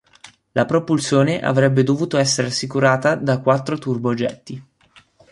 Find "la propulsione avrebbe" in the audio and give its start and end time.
0.53-1.83